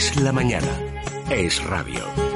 [0.00, 0.78] Es la mañana.
[1.28, 2.29] Es radio.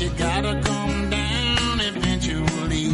[0.00, 2.88] You gotta come down eventually.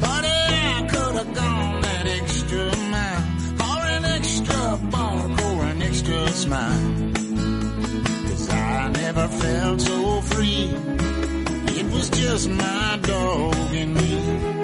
[0.00, 3.22] But I could have gone that extra mile.
[3.58, 7.12] For an extra bark or an extra smile.
[8.26, 10.70] Cause I never felt so free.
[11.78, 14.55] It was just my dog and me.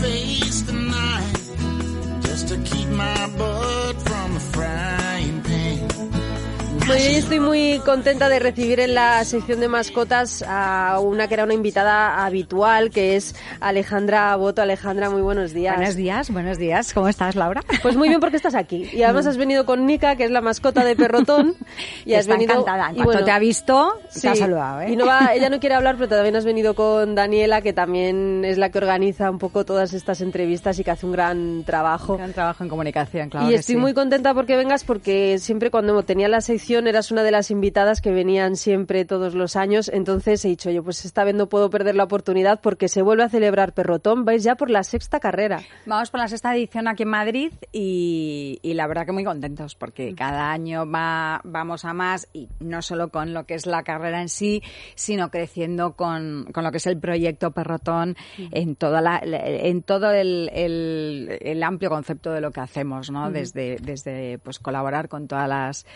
[0.00, 2.22] Face the knife.
[2.22, 4.97] Just to keep my butt from frying.
[6.88, 11.34] Pues yo estoy muy contenta de recibir en la sección de mascotas a una que
[11.34, 14.62] era una invitada habitual, que es Alejandra Boto.
[14.62, 15.76] Alejandra, muy buenos días.
[15.76, 16.94] Buenos días, buenos días.
[16.94, 17.62] ¿Cómo estás, Laura?
[17.82, 18.88] Pues muy bien porque estás aquí.
[18.90, 21.56] Y además has venido con Nika, que es la mascota de Perrotón.
[22.06, 22.88] Y has Está venido encantada.
[22.88, 24.92] En y bueno, te ha visto, te Sí, ha saludado, ¿eh?
[24.92, 28.46] y no va, ella no quiere hablar, pero también has venido con Daniela, que también
[28.46, 32.16] es la que organiza un poco todas estas entrevistas y que hace un gran trabajo.
[32.16, 33.80] Gran trabajo en comunicación, claro y que estoy sí.
[33.80, 38.00] muy contenta porque vengas porque siempre cuando tenía la sección eras una de las invitadas
[38.00, 39.88] que venían siempre todos los años.
[39.92, 43.24] Entonces he dicho yo, pues esta vez no puedo perder la oportunidad porque se vuelve
[43.24, 44.24] a celebrar Perrotón.
[44.24, 45.60] Vais ya por la sexta carrera.
[45.86, 49.74] Vamos por la sexta edición aquí en Madrid y, y la verdad que muy contentos
[49.74, 49.78] Mm.
[49.78, 53.82] porque cada año va, vamos a más y no solo con lo que es la
[53.82, 54.62] carrera en sí,
[54.94, 58.46] sino creciendo con, con lo que es el proyecto Perrotón Mm.
[58.52, 63.14] en, toda la, en todo el, el- el amplio concepto de lo que hacemos, Mm.
[63.14, 63.30] ¿no?
[63.30, 65.86] Desde, desde pues colaborar con todas las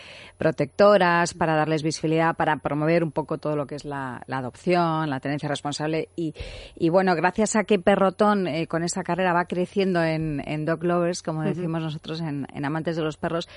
[0.73, 5.09] protectoras para darles visibilidad, para promover un poco todo lo que es la, la adopción,
[5.09, 6.09] la tenencia responsable.
[6.15, 6.33] Y,
[6.75, 10.83] y bueno, gracias a que Perrotón eh, con esta carrera va creciendo en, en Dog
[10.83, 13.47] Lovers, como decimos nosotros en, en Amantes de los Perros,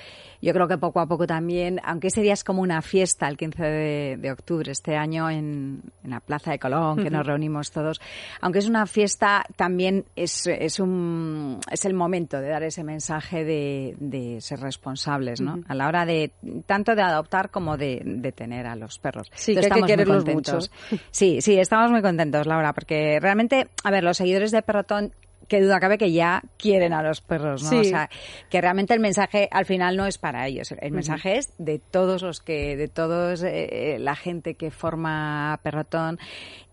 [0.41, 3.37] yo creo que poco a poco también, aunque ese día es como una fiesta el
[3.37, 7.71] 15 de, de octubre este año en, en la Plaza de Colón, que nos reunimos
[7.71, 7.99] todos,
[8.41, 13.43] aunque es una fiesta, también es, es, un, es el momento de dar ese mensaje
[13.43, 15.63] de, de ser responsables, ¿no?
[15.67, 16.31] A la hora de
[16.65, 19.31] tanto de adoptar como de, de tener a los perros.
[19.33, 20.71] Sí, Entonces, que hay que estamos muy quererlos contentos.
[21.11, 25.13] Sí, sí, estamos muy contentos, Laura, porque realmente, a ver, los seguidores de Perrotón
[25.47, 27.69] qué duda cabe que ya quieren a los perros, ¿no?
[27.69, 27.77] Sí.
[27.77, 28.09] O sea,
[28.49, 30.73] que realmente el mensaje al final no es para ellos.
[30.79, 36.19] El mensaje es de todos los que, de todos eh, la gente que forma Perrotón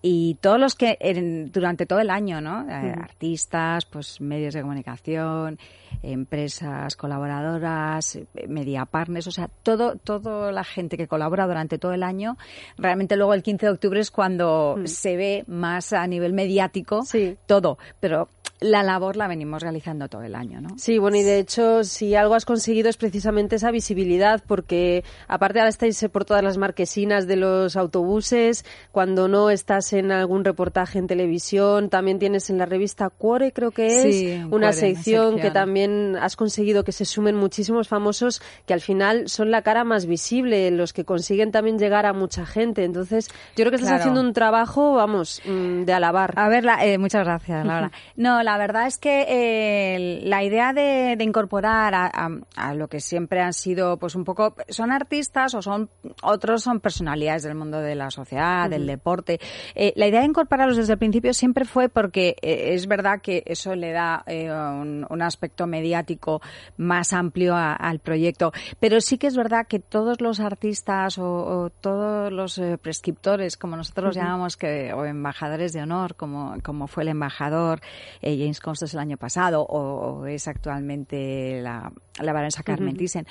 [0.03, 2.69] y todos los que en- durante todo el año, ¿no?
[2.69, 5.59] Eh, Artistas, pues medios de comunicación,
[6.03, 11.93] empresas colaboradoras, eh, media partners, o sea, todo, toda la gente que colabora durante todo
[11.93, 12.37] el año,
[12.77, 17.37] realmente luego el 15 de octubre es cuando se ve más a nivel mediático Sí.
[17.47, 18.29] todo, pero
[18.61, 20.71] la labor la venimos realizando todo el año, ¿no?
[20.79, 25.59] Sí, bueno, y de hecho, si algo has conseguido es precisamente esa visibilidad, porque aparte
[25.59, 30.99] ahora estáis por todas las marquesinas de los autobuses, cuando no estás en algún reportaje
[30.99, 34.73] en televisión, también tienes en la revista Cuore, creo que es, Sí, una Cuore, una
[34.73, 39.63] sección que también has conseguido que se sumen muchísimos famosos que al final son la
[39.63, 42.85] cara más visible, los que consiguen también llegar a mucha gente.
[42.85, 44.03] Entonces, yo creo que estás Claro.
[44.03, 46.33] haciendo un trabajo, vamos, mm, de alabar.
[46.37, 47.91] A ver, la- eh, muchas gracias, Laura.
[48.17, 52.89] No, la verdad es que eh, la idea de, de incorporar a, a- a lo
[52.89, 55.89] que siempre han sido, pues un poco, son artistas o son
[56.23, 59.41] otros son personalidades del mundo de la sociedad, del deporte.
[59.75, 63.43] Eh, la idea de incorporarlos desde el principio siempre fue porque eh, es verdad que
[63.47, 66.41] eso le da un, un aspecto mediático
[66.77, 71.25] más amplio a- al proyecto, pero sí que es verdad que todos los artistas o,
[71.65, 76.87] o todos los prescriptores, como nosotros los llamamos, que, o embajadores de honor, como, como
[76.87, 77.81] fue el embajador
[78.23, 79.79] eh, James Constas el año pasado, o,
[80.21, 83.27] o es actualmente la, la baronesa Carmen Thyssen,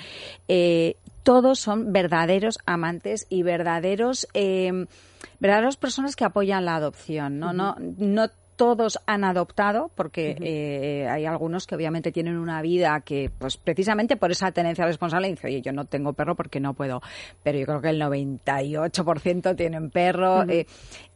[0.48, 4.86] eh, todos son verdaderos amantes y verdaderos, eh,
[5.40, 7.52] verdaderos personas que apoyan la adopción, ¿no?
[7.52, 13.30] no, no todos han adoptado, porque eh, hay algunos que obviamente tienen una vida que,
[13.38, 17.02] pues precisamente por esa tenencia responsable, dice, oye, yo no tengo perro porque no puedo.
[17.42, 20.66] Pero yo creo que el 98% tienen perro eh,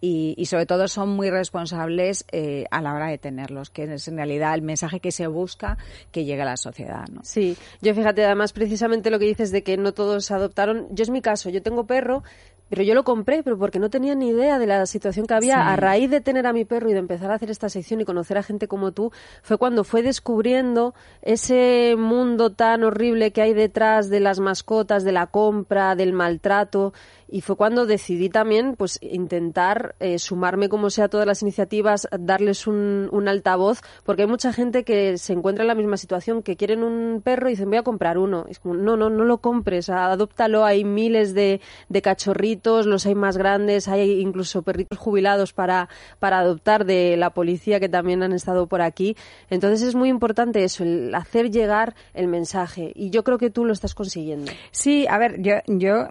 [0.01, 4.17] y, sobre todo son muy responsables eh, a la hora de tenerlos, que es en
[4.17, 5.79] realidad el mensaje que se busca
[6.11, 7.05] que llegue a la sociedad.
[7.13, 7.21] ¿no?
[7.25, 10.87] Sí, yo fíjate, además, precisamente lo que dices de que no todos adoptaron.
[10.91, 12.23] Yo es mi caso, yo tengo perro,
[12.69, 15.69] pero yo lo compré, pero porque no tenía ni idea de la situación que había.
[15.69, 18.39] A raíz de tener a mi perro y de empezar hacer esta sección y conocer
[18.39, 24.11] a gente como tú, fue cuando fue descubriendo ese mundo tan horrible que hay detrás
[24.11, 26.93] de las mascotas, de la compra, del maltrato
[27.29, 32.09] y fue cuando decidí también pues intentar eh, sumarme como sea a todas las iniciativas,
[32.19, 36.43] darles un, un, altavoz, porque hay mucha gente que se encuentra en la misma situación,
[36.43, 38.47] que quieren un perro y dicen voy a comprar uno.
[38.49, 43.15] Es como, no, no, no lo compres, adóptalo, hay miles de, de cachorritos, los hay
[43.15, 45.89] más grandes, hay incluso perritos jubilados para,
[46.19, 49.17] para adoptar de la policía que también han estado por aquí.
[49.51, 53.65] Entonces es muy importante eso, el hacer llegar el mensaje y yo creo que tú
[53.65, 54.51] lo estás consiguiendo.
[54.71, 56.09] Sí, a ver, yo, yo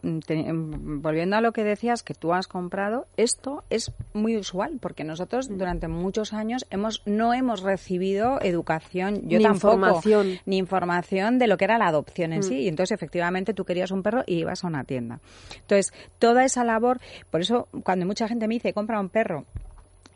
[1.07, 5.49] volviendo a lo que decías que tú has comprado, esto es muy usual porque nosotros
[5.49, 5.57] mm.
[5.57, 10.39] durante muchos años hemos no hemos recibido educación, yo ni tampoco, información.
[10.45, 12.43] ni información de lo que era la adopción en mm.
[12.43, 12.55] sí.
[12.63, 15.21] Y entonces efectivamente tú querías un perro y ibas a una tienda.
[15.61, 16.99] Entonces toda esa labor,
[17.31, 19.45] por eso cuando mucha gente me dice compra un perro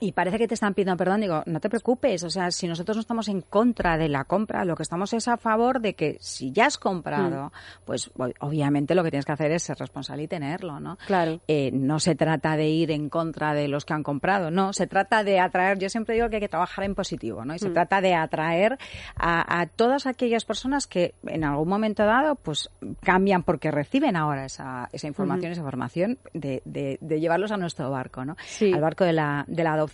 [0.01, 2.97] y parece que te están pidiendo perdón, digo, no te preocupes, o sea, si nosotros
[2.97, 6.17] no estamos en contra de la compra, lo que estamos es a favor de que
[6.19, 7.51] si ya has comprado, mm.
[7.85, 8.09] pues
[8.39, 10.97] obviamente lo que tienes que hacer es ser responsable y tenerlo, ¿no?
[11.05, 11.39] Claro.
[11.47, 14.87] Eh, no se trata de ir en contra de los que han comprado, no, se
[14.87, 17.53] trata de atraer, yo siempre digo que hay que trabajar en positivo, ¿no?
[17.53, 17.73] Y se mm.
[17.73, 18.79] trata de atraer
[19.15, 22.71] a, todas aquellas personas que en algún momento dado, pues
[23.01, 27.91] cambian porque reciben ahora esa, esa información, esa formación de, de, de, llevarlos a nuestro
[27.91, 28.35] barco, ¿no?
[28.47, 28.73] Sí.
[28.73, 29.90] Al barco de la, de la adopción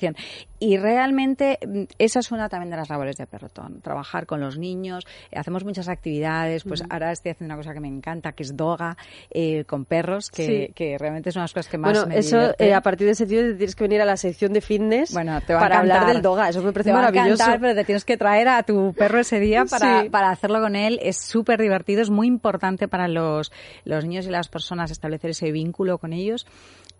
[0.59, 4.57] y realmente mm, esa es una también de las labores de Perrotón, trabajar con los
[4.57, 5.05] niños,
[5.35, 8.97] hacemos muchas actividades, pues ahora estoy haciendo una cosa que me encanta, que es doga
[9.29, 12.19] eh, con perros, que, que, realmente es una de las cosas que más bueno, me
[12.19, 14.61] eso eh, a partir de ese tío te tienes que venir a la sección de
[14.61, 17.43] fitness bueno, te va para a hablar del doga, eso me parece te va maravilloso.
[17.43, 20.09] A encantar, pero te tienes que traer a tu perro ese día para, Sí.
[20.09, 23.51] para hacerlo con él, es súper divertido, es muy importante para los,
[23.83, 26.45] los niños y las personas establecer ese vínculo con ellos.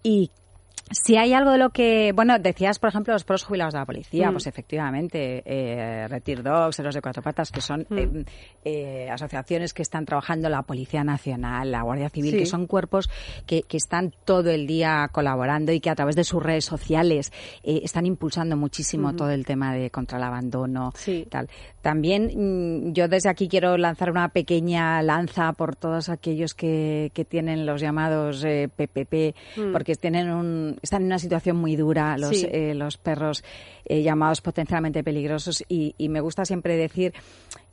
[0.04, 0.32] Y
[0.92, 3.86] si hay algo de lo que, bueno, decías, por ejemplo, los perros jubilados de la
[3.86, 4.34] policía, Mm.
[4.34, 7.98] pues efectivamente, eh, Retir Dogs, los de cuatro patas, que son Mm.
[7.98, 8.26] eh,
[8.64, 12.38] eh, asociaciones que están trabajando la Policía Nacional, la Guardia Civil, Sí.
[12.40, 13.10] que son cuerpos
[13.46, 17.32] que, que están todo el día colaborando y que a través de sus redes sociales
[17.64, 21.26] eh, están impulsando muchísimo todo el tema de contra el abandono, Sí.
[21.30, 21.50] tal.
[21.82, 22.32] También
[22.90, 27.66] mm, yo desde aquí quiero lanzar una pequeña lanza por todos aquellos que, que tienen
[27.66, 29.36] los llamados eh, PPP,
[29.72, 32.48] porque tienen un, están en una situación muy dura los, Sí.
[32.52, 33.44] eh, los perros
[33.86, 37.14] eh, llamados potencialmente peligrosos y, y me gusta siempre decir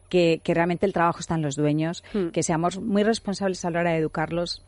[0.09, 2.29] que, que realmente el trabajo está en los dueños, Mm.
[2.29, 4.63] que seamos muy responsables a la hora de educarlos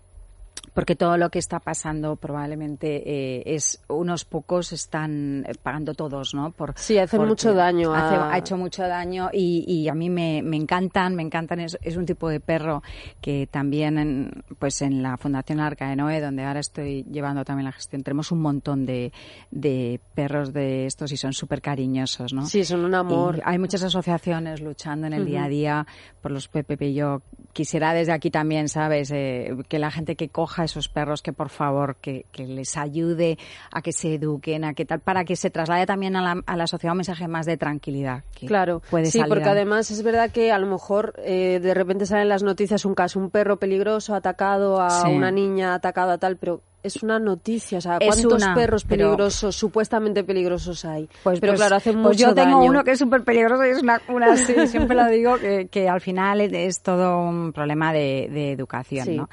[0.75, 6.35] porque todo lo que está pasando probablemente eh, es unos pocos están eh, pagando todos,
[6.35, 6.51] ¿no?
[6.53, 10.11] Por, Sí, hace mucho daño a- hace- ha hecho mucho daño y, y a mí
[10.11, 11.61] me, me encantan, me encantan.
[11.61, 12.83] Es, es un tipo de perro
[13.21, 17.65] que también, en, pues en la Fundación Arca de Noé, donde ahora estoy llevando también
[17.65, 19.13] la gestión, tenemos un montón de,
[19.51, 22.47] de perros de estos y son súper cariñosos, ¿no?
[22.47, 23.39] Sí, son un amor.
[23.39, 25.87] Y hay muchas asociaciones luchando en el día a día
[26.21, 26.93] por los PPP.
[26.95, 27.23] Yo
[27.53, 29.11] quisiera desde aquí también, ¿sabes?
[29.13, 33.39] Eh, que la gente que coja esos perros, que por favor, que, que les ayude
[33.71, 36.57] a que se eduquen, a que tal, para que se traslade también a la, a
[36.57, 38.25] la sociedad un mensaje más de tranquilidad.
[38.35, 41.61] que Claro, puede sí, salir porque a- además es verdad que a lo mejor eh,
[41.63, 45.09] de repente salen las noticias un caso, un perro peligroso atacado a Sí.
[45.09, 49.05] una niña atacado a tal, pero es una noticia, o sea, ¿cuántos una, perros pero-
[49.11, 51.09] peligrosos, supuestamente peligrosos hay?
[51.23, 52.71] Pues, pero pues- claro, hacen pues mucho yo tengo daño.
[52.71, 55.89] uno que es súper peligroso y es una, una sí, siempre lo digo, que, que
[55.89, 59.17] al final es, es todo un problema de, de educación, Sí.
[59.17, 59.29] ¿no?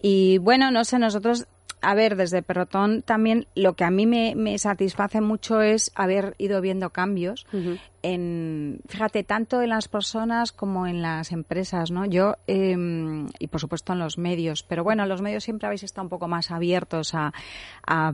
[0.00, 1.46] Y bueno, no sé, nosotros,
[1.80, 6.34] a ver, desde Perrotón también lo que a mí me, me satisface mucho es haber
[6.38, 7.46] ido viendo cambios
[8.02, 12.04] en, fíjate, tanto en las personas como en las empresas, ¿no?
[12.06, 12.76] Yo, eh,
[13.38, 16.28] y por supuesto en los medios, pero bueno, los medios siempre habéis estado un poco
[16.28, 17.32] más abiertos a,
[17.86, 18.12] a-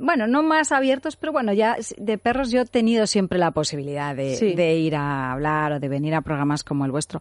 [0.00, 4.14] bueno, no más abiertos, pero bueno, ya de perros yo he tenido siempre la posibilidad
[4.14, 4.54] de, Sí.
[4.54, 7.20] de ir a hablar o de venir a programas como el vuestro.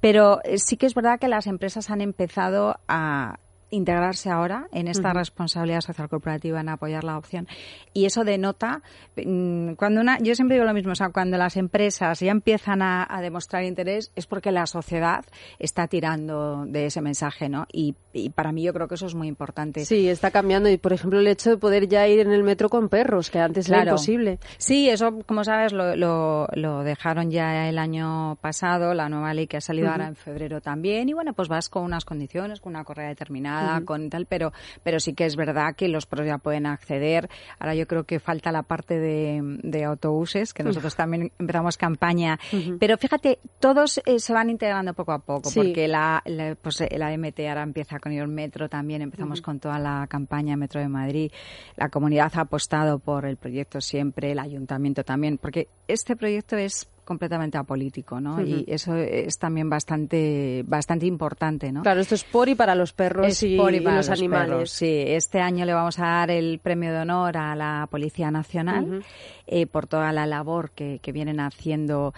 [0.00, 3.38] Pero eh, sí que es verdad que las empresas han empezado a
[3.72, 7.48] integrarse ahora en esta responsabilidad social corporativa en apoyar la adopción.
[7.94, 8.82] Y eso denota
[9.16, 12.82] mm, cuando una yo siempre digo lo mismo o sea cuando las empresas ya empiezan
[12.82, 15.24] a, demostrar interés es porque la sociedad
[15.58, 17.94] está tirando de ese mensaje no y,
[18.34, 19.86] para mí yo creo que eso es muy importante.
[19.86, 20.68] Sí está cambiando.
[20.68, 23.38] Y por ejemplo el hecho de poder ya ir en el metro con perros que
[23.38, 24.38] antes era imposible.
[24.58, 29.56] Sí eso como sabes lo, lo, dejaron ya el año pasado la nueva ley que
[29.56, 31.08] ha salido ahora en febrero también.
[31.08, 34.52] Y bueno pues vas con unas condiciones con una correa determinada con tal, pero,
[34.82, 37.28] pero sí que es verdad que los pros ya pueden acceder.
[37.58, 42.38] Ahora yo creo que falta la parte de, autobuses, que nosotros también empezamos campaña.
[42.78, 46.88] Pero fíjate, todos eh, se van integrando poco a poco, porque la, la, pues, eh,
[46.96, 50.88] la MT ahora empieza con el metro también, empezamos con toda la campaña Metro de
[50.88, 51.32] Madrid.
[51.76, 56.88] La comunidad ha apostado por el proyecto siempre, el ayuntamiento también, porque este proyecto es
[57.04, 58.40] completamente apolítico, ¿no?
[58.40, 61.82] Y eso es también bastante bastante importante, ¿no?
[61.82, 64.70] Claro, esto es por y para los perros y, los, animales.
[64.70, 69.04] sí, este año le vamos a dar el premio de honor a la Policía Nacional
[69.46, 72.14] eh, por toda la labor que, que vienen haciendo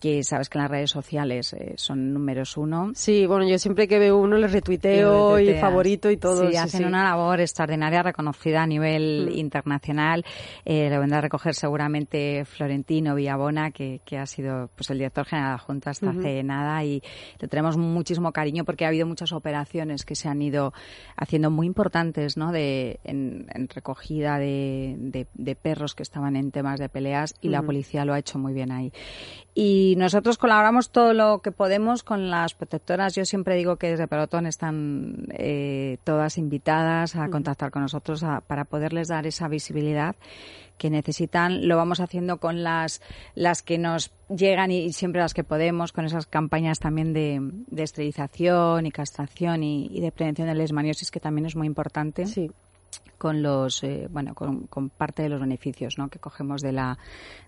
[0.00, 2.92] que sabes que en las redes sociales eh, son números uno.
[2.94, 6.50] Sí, bueno, yo siempre que veo uno les retuiteo y, favorito y todo.
[6.50, 9.38] Sí, hacen una labor extraordinaria, reconocida a nivel mm.
[9.38, 10.24] internacional.
[10.64, 15.26] Eh, lo vendrá a recoger seguramente Florentino Villabona, que, que ha sido pues el director
[15.26, 17.02] general de la Junta hasta hace nada y
[17.40, 20.72] le tenemos muchísimo cariño porque ha habido muchas operaciones que se han ido
[21.16, 22.52] haciendo muy importantes, ¿no?
[22.52, 28.04] De, en, recogida de, de, perros que estaban en temas de peleas y la policía
[28.04, 28.92] lo ha hecho muy bien ahí.
[29.58, 33.14] Y nosotros colaboramos todo lo que podemos con las protectoras.
[33.14, 38.66] Yo siempre digo que desde Pelotón están eh, todas invitadas a contactar con nosotros para
[38.66, 40.14] poderles dar esa visibilidad
[40.76, 41.66] que necesitan.
[41.68, 43.00] Lo vamos haciendo con las,
[43.34, 47.40] las que nos llegan y, siempre las que podemos, con esas campañas también de,
[47.82, 52.26] esterilización y castración y, y, de prevención de la lesmaniosis, que también es muy importante.
[52.26, 52.50] Sí
[53.18, 56.08] con los eh, bueno con, parte de los beneficios ¿no?
[56.08, 56.98] que cogemos de la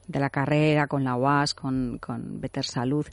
[0.07, 3.07] de la carrera con la UAS con, con Better Salud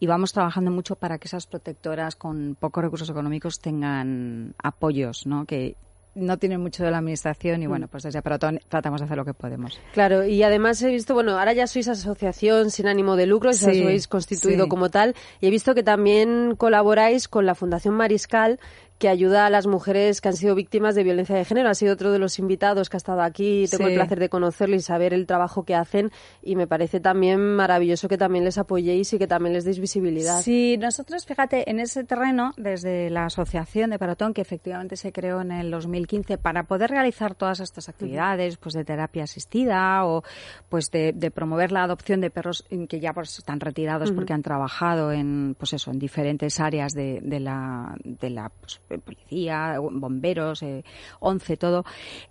[0.00, 5.44] y vamos trabajando mucho para que esas protectoras con pocos recursos económicos tengan apoyos ¿no?
[5.44, 5.76] que
[6.18, 9.24] no tienen mucho de la administración y bueno, pues desde Protón tratamos de hacer lo
[9.24, 9.80] que podemos.
[9.92, 13.70] Claro, y además he visto, bueno, ahora ya sois asociación sin ánimo de lucro, ya
[13.70, 18.58] os habéis constituido como tal, y he visto que también colaboráis con la Fundación Mariscal,
[18.98, 21.68] que ayuda a las mujeres que han sido víctimas de violencia de género.
[21.68, 23.66] Ha sido otro de los invitados que ha estado aquí.
[23.70, 26.10] Tengo el placer de conocerle y saber el trabajo que hacen
[26.42, 30.42] y me parece también maravilloso que también les apoyéis y que también les deis visibilidad.
[30.42, 35.40] Sí, nosotros, fíjate, en ese terreno, desde la Asociación de Parotón, que efectivamente se creó
[35.40, 40.24] en el 2015 para poder realizar todas estas actividades, pues de terapia asistida o
[40.68, 45.12] pues de, promover la adopción de perros que ya pues, están retirados porque han trabajado
[45.12, 50.84] en, pues eso, en diferentes áreas de, la, de la pues, policía, bomberos, eh,
[51.20, 51.84] 11, todo.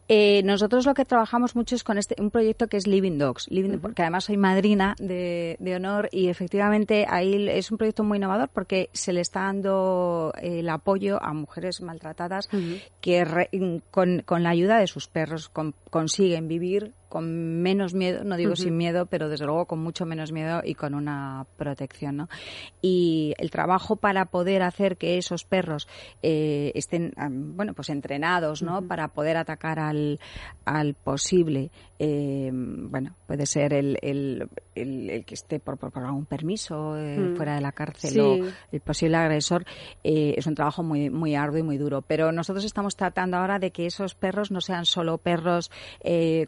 [0.08, 3.48] Eh, nosotros lo que trabajamos mucho es con este un proyecto que es Living Dogs,
[3.50, 8.50] Living, porque además soy madrina de, honor y efectivamente ahí es un proyecto muy innovador
[8.50, 12.50] porque se le está dando eh, el apoyo a mujeres maltratadas
[13.02, 15.52] que con, con, la ayuda de sus perros
[15.90, 20.32] consiguen vivir con menos miedo, no digo sin miedo, pero desde luego con mucho menos
[20.32, 22.30] miedo y con una protección, ¿no?
[22.82, 25.88] Y el trabajo para poder hacer que esos perros
[26.22, 27.14] eh, estén,
[27.56, 28.82] bueno, pues entrenados, ¿no?
[28.88, 30.20] Para poder atacar al,
[30.66, 36.98] al posible, eh, bueno, puede ser el, el, el, que esté por, por, algún permiso
[36.98, 37.36] eh, mm.
[37.36, 38.38] fuera de la cárcel o
[38.72, 39.66] el posible agresor,
[40.04, 42.02] es un trabajo muy, muy arduo y muy duro.
[42.02, 45.72] Pero nosotros estamos tratando ahora de que esos perros no sean solo perros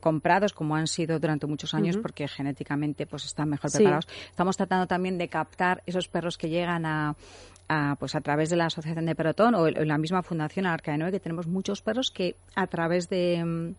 [0.01, 4.08] comprados como han sido durante muchos años porque genéticamente pues están mejor preparados.
[4.29, 7.15] Estamos tratando también de captar esos perros que llegan a,
[8.00, 11.12] pues a través de la Asociación de Perotón o la misma Fundación Arca de Noé,
[11.12, 13.74] que tenemos muchos perros que a través de mm,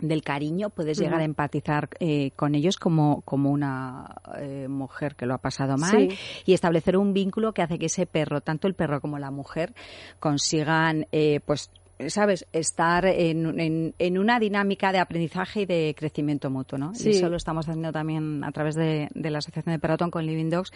[0.00, 5.26] del cariño puedes llegar a empatizar eh, con ellos como, como una eh, mujer que
[5.26, 6.08] lo ha pasado mal
[6.44, 9.74] y establecer un vínculo que hace que ese perro, tanto el perro como la mujer,
[10.18, 11.70] consigan eh, pues
[12.08, 12.46] ¿sabes?
[12.52, 16.92] Estar en, en, una dinámica de aprendizaje y de crecimiento mutuo, ¿no?
[16.98, 20.26] Y eso lo estamos haciendo también a través de, de la Asociación de Peratón con
[20.26, 20.72] Living Dogs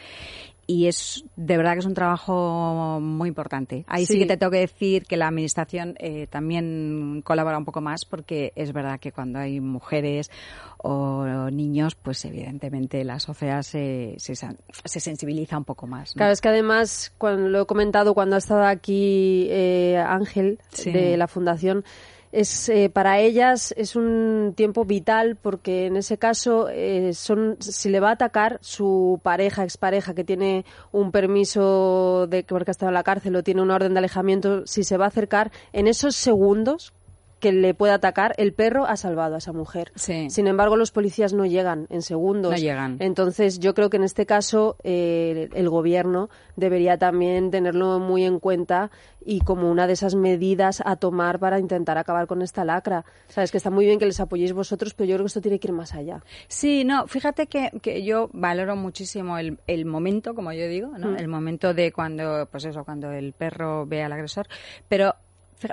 [0.66, 3.84] y es de verdad que es un trabajo muy importante.
[3.86, 7.80] Ahí sí, que te tengo que decir que la administración eh, también colabora un poco
[7.80, 10.30] más porque es verdad que cuando hay mujeres
[10.78, 16.14] o niños, pues evidentemente la sociedad se, se, se sensibiliza un poco más.
[16.14, 21.15] Claro, es que además, cuando lo he comentado cuando ha estado aquí eh, Ángel de
[21.16, 21.84] la Fundación,
[22.32, 27.88] es eh, para ellas es un tiempo vital porque en ese caso eh, son si
[27.88, 32.90] le va a atacar su pareja expareja que tiene un permiso de porque ha estado
[32.90, 35.86] en la cárcel o tiene una orden de alejamiento si se va a acercar en
[35.86, 36.92] esos segundos
[37.40, 39.92] que le pueda atacar, el perro ha salvado a esa mujer.
[39.94, 42.52] Sin embargo, los policías no llegan en segundos.
[42.52, 42.96] No llegan.
[43.00, 48.40] Entonces, yo creo que en este caso eh, el gobierno debería también tenerlo muy en
[48.40, 48.90] cuenta
[49.26, 53.04] y como una de esas medidas a tomar para intentar acabar con esta lacra.
[53.28, 55.58] Sabes que está muy bien que les apoyéis vosotros, pero yo creo que esto tiene
[55.58, 56.22] que ir más allá.
[56.48, 61.10] Sí, no, fíjate que, que yo valoro muchísimo el, el momento, como yo digo, ¿no?
[61.10, 61.16] Mm.
[61.16, 64.46] el momento de cuando, pues eso, cuando el perro ve al agresor,
[64.88, 65.14] pero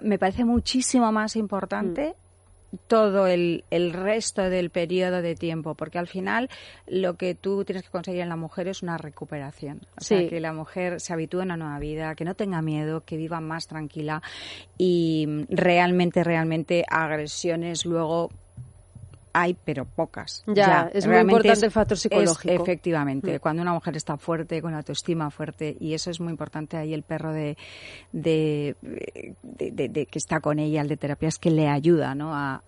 [0.01, 2.15] me parece muchísimo más importante
[2.71, 2.75] mm.
[2.87, 6.49] todo el, el, resto del periodo de tiempo, porque al final
[6.87, 9.81] lo que tú tienes que conseguir en la mujer es una recuperación.
[9.97, 13.01] O sea, que la mujer se habitúe a una nueva vida, que no tenga miedo,
[13.05, 14.21] que viva más tranquila
[14.77, 18.29] y realmente, realmente agresiones luego
[19.33, 20.43] hay, pero pocas.
[20.45, 22.53] Ya, es muy importante el factor psicológico.
[22.53, 23.39] efectivamente, mm.
[23.39, 27.01] cuando una mujer está fuerte, con autoestima fuerte, y eso es muy importante ahí el
[27.01, 27.57] perro de,
[28.11, 28.75] de,
[29.41, 32.31] de, que está con ella, el de terapia, es que le ayuda ¿no?
[32.33, 32.61] a,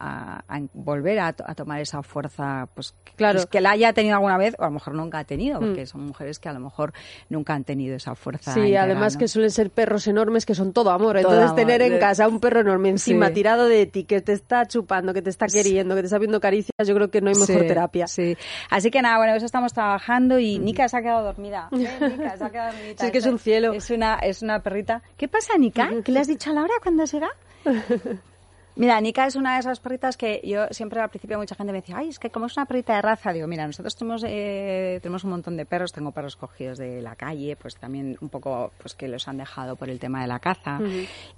[0.74, 3.48] volver a, tomar esa fuerza, pues claro.
[3.48, 5.88] que la haya tenido alguna vez, o a lo mejor nunca ha tenido, porque mm.
[5.88, 6.94] son mujeres que a lo mejor
[7.30, 8.54] nunca han tenido esa fuerza.
[8.56, 11.18] Sí, además que suelen ser perros enormes que son todo amor.
[11.18, 15.14] Entonces, tener en casa un perro enorme encima, tirado de ti, que te está chupando,
[15.14, 17.68] que te está queriendo, que te está viendo cariño, yo creo que no hay mejor
[17.68, 18.08] terapia.
[18.08, 18.38] Sí.
[18.70, 21.70] Así que nada, bueno, eso estamos trabajando y Nika se ha quedado dormida.
[21.72, 22.96] Nika se ha quedado dormida.
[22.98, 23.74] Sí, es que es un cielo.
[23.74, 25.02] Es una, es una perrita.
[25.18, 25.90] ¿Qué pasa, Nika?
[26.04, 27.30] ¿Qué le has dicho a Laura cuando se va?
[28.77, 31.79] Mira, Nika es una de esas perritas que yo siempre al principio mucha gente me
[31.79, 35.00] decía, ay, es que como es una perrita de raza, digo, mira, nosotros tenemos, eh,
[35.01, 38.74] tenemos un montón de perros, tengo perros cogidos de la calle, pues también un poco
[38.77, 40.79] pues que los han dejado por el tema de la caza.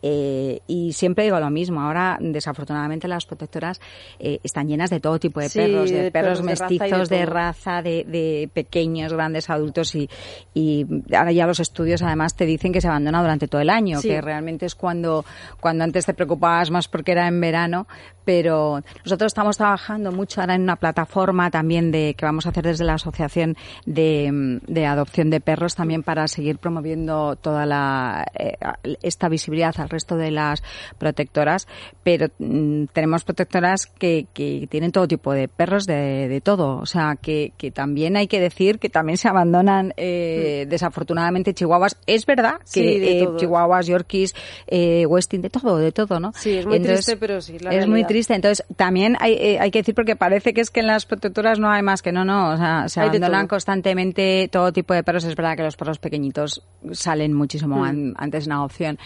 [0.01, 3.79] eh, y siempre digo lo mismo, ahora desafortunadamente las protectoras
[4.17, 8.50] eh, están llenas de todo tipo de perros, de, perros, mestizos, de raza, de, de,
[8.51, 10.10] pequeños, grandes, adultos y,
[10.56, 14.01] y ahora ya los estudios además te dicen que se abandona durante todo el año,
[14.01, 15.24] que realmente es cuando,
[15.60, 17.88] cuando antes te preocupabas más porque era en verano,
[18.28, 22.66] pero nosotros estamos trabajando mucho ahora en una plataforma también de que vamos a hacer
[22.66, 23.56] desde la asociación
[23.86, 28.58] de, de adopción de perros también para seguir promoviendo toda la eh,
[29.02, 30.62] esta visibilidad al resto de las
[30.98, 31.70] protectoras,
[32.04, 36.86] pero mm, tenemos protectoras que, que, tienen todo tipo de perros de, de todo, o
[36.86, 40.70] sea que, que, también hay que decir que también se abandonan eh, mm.
[40.70, 41.98] desafortunadamente chihuahuas.
[42.06, 44.36] Es verdad que eh, chihuahuas, yorkies,
[44.68, 46.32] eh, westing, de todo, de todo, ¿no?
[46.36, 48.34] Sí, es muy triste, pero sí, la Es muy triste.
[48.34, 51.60] Entonces, también hay, eh, hay que decir, porque parece que es que en las protectoras
[51.60, 52.52] no hay más que no, no.
[52.52, 55.24] O sea, se abandonan constantemente todo tipo de perros.
[55.24, 58.14] Es verdad que los perros pequeñitos salen muchísimo hmm.
[58.18, 59.00] antes en adopción.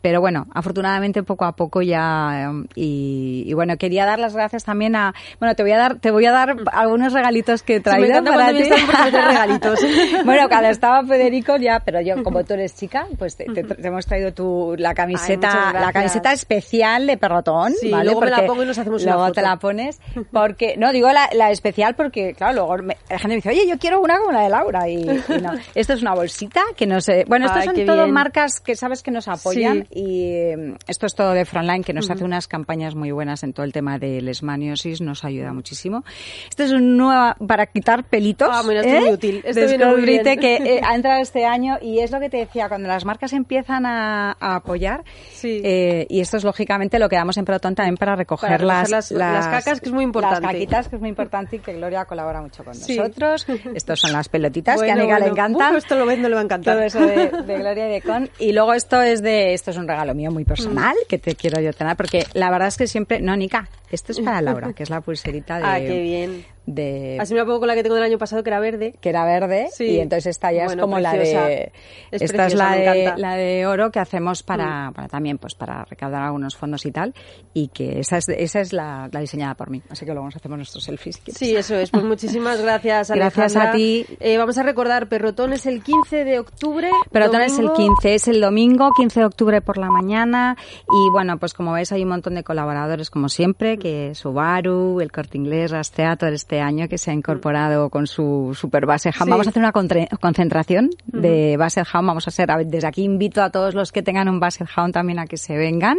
[0.00, 2.48] Pero bueno, afortunadamente poco a poco ya.
[2.50, 5.14] Um, y, bueno, quería dar las gracias también a.
[5.38, 8.52] Bueno, te voy a dar, te voy a dar algunos regalitos que he traído para
[8.52, 8.64] ti.
[9.10, 9.80] regalitos.
[10.24, 13.46] bueno, cuando estaba Federico ya, pero yo, como tú eres chica, pues te,
[13.82, 17.57] hemos traído tu, la camiseta, la camiseta especial de perrotón.
[17.80, 18.04] Sí, ¿vale?
[18.04, 19.34] luego me la pongo y nos hacemos luego una foto.
[19.34, 20.00] te la pones.
[20.32, 23.78] Porque, no, digo la, la especial porque, claro, luego la gente me dice, oye, yo
[23.78, 24.88] quiero una como la de Laura.
[24.88, 25.52] Y, no.
[25.74, 27.24] Esto es una bolsita que no sé.
[27.28, 29.86] Bueno, estas son todas marcas que sabes que nos apoyan.
[29.90, 33.52] Y mm, esto es todo de Frontline, que nos hace unas campañas muy buenas en
[33.52, 36.04] todo el tema de lesmaniosis, nos ayuda muchísimo.
[36.48, 38.48] Esto es un nuevo para quitar pelitos.
[38.50, 39.12] Ah, bueno, esto es muy ¿eh?
[39.12, 39.42] útil.
[39.44, 42.88] Esto Descubrite que eh, ha entrado este año y es lo que te decía, cuando
[42.88, 45.60] las marcas empiezan a, a apoyar, sí.
[45.64, 49.10] eh, y esto es lógicamente lo que damos en Proton también para recoger, las, las,
[49.10, 50.42] las, cacas, que es muy importante.
[50.42, 53.46] Las caquitas, que es muy importante y que Gloria colabora mucho con nosotros.
[53.74, 55.74] Estos son las pelotitas que a Nika le encantan.
[55.74, 56.74] esto lo vendo, le va a encantar.
[56.74, 58.28] Todo eso de, de, Gloria y de Con.
[58.38, 61.08] Y luego esto es de, esto es un regalo mío muy personal mm.
[61.08, 64.20] que te quiero yo tener porque la verdad es que siempre, no, Nika, esto es
[64.20, 67.18] para Laura, que es la pulserita de, ah, qué bien de...
[67.20, 68.94] Así me la pongo con la que tengo del año pasado, que era verde.
[69.00, 69.84] Que era verde, sí.
[69.84, 71.72] y entonces esta ya es como la de...
[72.10, 74.94] Es esta es la de, la de oro que hacemos para, mm.
[74.94, 77.14] para también, pues para recaudar algunos fondos y tal,
[77.54, 79.82] y que esa es, esa es la, la diseñada por mí.
[79.88, 81.20] Así que luego nos hacemos nuestros selfies.
[81.26, 81.90] Sí, eso es.
[81.90, 83.28] Pues muchísimas gracias, Alejandra.
[83.38, 84.04] Gracias a ti.
[84.20, 86.90] Eh, vamos a recordar, Perrotón es el 15 de octubre.
[87.10, 90.56] Perrotón es el 15, es el domingo, 15 de octubre por la mañana,
[90.88, 95.12] y bueno, pues como veis hay un montón de colaboradores como siempre, que Subaru, el
[95.12, 99.30] Corte Inglés, Rastreator, este año que se ha incorporado con su super base Hound.
[99.30, 102.06] Vamos a hacer una concentración de Basset Hound.
[102.08, 105.18] Vamos a hacer, desde aquí invito a todos los que tengan un Basset Hound también
[105.18, 105.98] a que se vengan,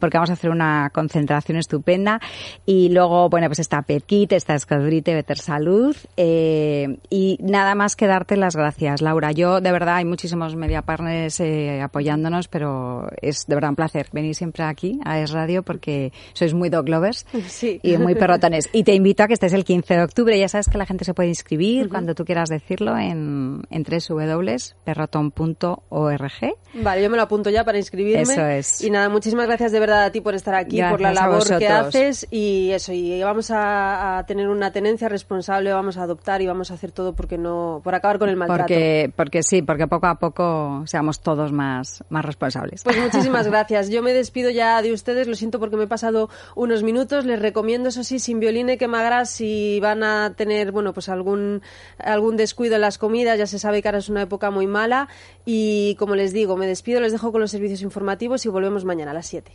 [0.00, 2.20] porque vamos a hacer una concentración estupenda.
[2.66, 5.96] Y luego, bueno, pues está Pet Kit, está Escadrite, Better Salud.
[6.16, 9.32] Eh, y nada más que darte las gracias, Laura.
[9.32, 14.08] Yo, de verdad, hay muchísimos media partners eh, apoyándonos, pero es de verdad un placer
[14.12, 17.11] venir siempre aquí a Es Radio porque sois muy dog lovers
[17.82, 18.68] y muy perrotones.
[18.72, 20.38] Y te invito a que estés el 15 de octubre.
[20.38, 26.32] Ya sabes que la gente se puede inscribir cuando tú quieras decirlo en, en www.perroton.org.
[26.74, 28.22] Vale, yo me lo apunto ya para inscribirme.
[28.22, 28.82] Eso es.
[28.82, 31.68] Y nada, muchísimas gracias de verdad a ti por estar aquí, por la labor que
[31.68, 32.92] haces y eso.
[32.92, 37.14] Y vamos a, tener una tenencia responsable, vamos a adoptar y vamos a hacer todo
[37.14, 38.62] porque no, por acabar con el maltrato.
[38.62, 42.84] Porque, porque sí, porque poco a poco seamos todos más, más responsables.
[42.84, 43.90] Pues muchísimas gracias.
[43.90, 45.26] Yo me despido ya de ustedes.
[45.26, 49.30] Lo siento porque me he pasado unos Les recomiendo, eso sí, sin violín y quemagras,
[49.30, 51.62] si van a tener, bueno, pues algún,
[51.98, 53.38] algún descuido en las comidas.
[53.38, 55.08] Ya se sabe que ahora es una época muy mala.
[55.44, 59.10] Y como les digo, me despido, les dejo con los servicios informativos y volvemos mañana
[59.10, 59.52] a las 7.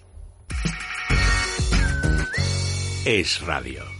[3.05, 3.96] Es Radio.